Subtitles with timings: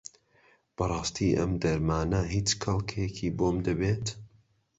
[0.75, 4.05] بەڕاستی ئەم دەرمانە هیچ کەڵکێکی بۆم دەبێت؟